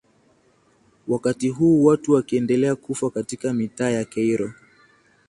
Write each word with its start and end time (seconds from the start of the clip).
wakati 1.07 1.49
huu 1.49 1.83
watu 1.85 2.11
wakiendelea 2.11 2.75
kufa 2.75 3.09
katika 3.09 3.53
mitaa 3.53 3.89
ya 3.89 4.05
cairo 4.05 4.53